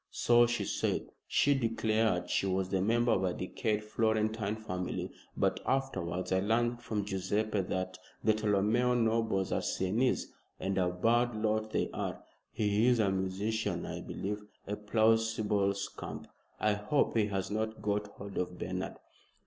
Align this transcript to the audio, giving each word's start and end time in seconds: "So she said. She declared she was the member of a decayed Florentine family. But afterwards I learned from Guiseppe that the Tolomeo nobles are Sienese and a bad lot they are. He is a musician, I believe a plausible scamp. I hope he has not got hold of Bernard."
"So 0.09 0.47
she 0.47 0.65
said. 0.65 1.11
She 1.27 1.53
declared 1.53 2.27
she 2.27 2.47
was 2.47 2.69
the 2.69 2.81
member 2.81 3.11
of 3.11 3.23
a 3.23 3.35
decayed 3.35 3.83
Florentine 3.83 4.55
family. 4.55 5.11
But 5.37 5.59
afterwards 5.63 6.31
I 6.31 6.39
learned 6.39 6.81
from 6.81 7.03
Guiseppe 7.03 7.61
that 7.61 7.99
the 8.23 8.33
Tolomeo 8.33 8.95
nobles 8.99 9.51
are 9.51 9.61
Sienese 9.61 10.33
and 10.59 10.79
a 10.79 10.89
bad 10.89 11.35
lot 11.35 11.69
they 11.69 11.91
are. 11.93 12.23
He 12.51 12.87
is 12.87 12.97
a 12.97 13.11
musician, 13.11 13.85
I 13.85 14.01
believe 14.01 14.41
a 14.65 14.75
plausible 14.75 15.75
scamp. 15.75 16.25
I 16.59 16.73
hope 16.73 17.15
he 17.15 17.27
has 17.27 17.51
not 17.51 17.83
got 17.83 18.07
hold 18.07 18.39
of 18.39 18.57
Bernard." 18.57 18.95